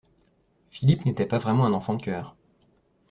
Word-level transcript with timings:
Philippe 0.71 1.05
n’était 1.05 1.27
pas 1.27 1.37
vraiment 1.37 1.65
un 1.67 1.73
enfant 1.73 1.93
de 1.93 2.01
chœur. 2.01 2.35